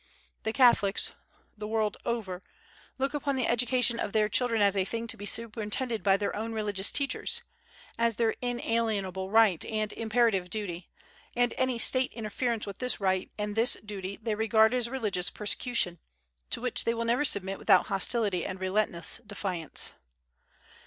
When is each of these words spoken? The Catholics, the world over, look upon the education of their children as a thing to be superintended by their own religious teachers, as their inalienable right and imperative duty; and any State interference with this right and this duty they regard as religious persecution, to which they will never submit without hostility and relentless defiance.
The 0.41 0.51
Catholics, 0.51 1.11
the 1.55 1.67
world 1.67 1.95
over, 2.07 2.41
look 2.97 3.13
upon 3.13 3.35
the 3.35 3.45
education 3.45 3.99
of 3.99 4.13
their 4.13 4.27
children 4.27 4.59
as 4.59 4.75
a 4.75 4.83
thing 4.83 5.05
to 5.05 5.15
be 5.15 5.27
superintended 5.27 6.01
by 6.01 6.17
their 6.17 6.35
own 6.35 6.53
religious 6.53 6.89
teachers, 6.91 7.43
as 7.99 8.15
their 8.15 8.33
inalienable 8.41 9.29
right 9.29 9.63
and 9.63 9.93
imperative 9.93 10.49
duty; 10.49 10.89
and 11.35 11.53
any 11.55 11.77
State 11.77 12.11
interference 12.13 12.65
with 12.65 12.79
this 12.79 12.99
right 12.99 13.29
and 13.37 13.55
this 13.55 13.77
duty 13.85 14.17
they 14.19 14.33
regard 14.33 14.73
as 14.73 14.89
religious 14.89 15.29
persecution, 15.29 15.99
to 16.49 16.61
which 16.61 16.83
they 16.83 16.95
will 16.95 17.05
never 17.05 17.23
submit 17.23 17.59
without 17.59 17.85
hostility 17.85 18.43
and 18.43 18.59
relentless 18.59 19.21
defiance. 19.27 19.93